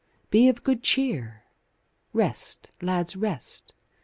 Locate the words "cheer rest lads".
0.81-3.15